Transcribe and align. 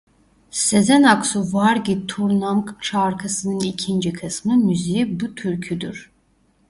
Sezen 0.51 1.03
Aksu 1.03 1.43
Var 1.53 1.75
Git 1.75 2.09
Turnam 2.09 2.65
şarkısının 2.81 3.59
ikinci 3.59 4.13
kısmı 4.13 4.57
müziği 4.57 5.19
bu 5.19 5.35
türküdür. 5.35 6.11